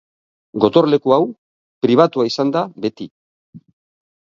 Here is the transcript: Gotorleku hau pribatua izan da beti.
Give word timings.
Gotorleku 0.63 1.13
hau 1.17 1.19
pribatua 1.87 2.27
izan 2.31 2.55
da 2.59 2.65
beti. 2.87 3.11